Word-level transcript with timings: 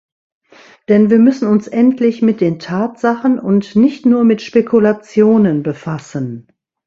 Denn 0.89 1.11
wir 1.11 1.19
müssen 1.19 1.47
uns 1.47 1.67
endlich 1.67 2.23
mit 2.23 2.41
den 2.41 2.57
Tatsachen 2.57 3.37
und 3.37 3.75
nicht 3.75 4.07
nur 4.07 4.23
mit 4.23 4.41
Spekulationen 4.41 5.61
befassen. 5.61 6.47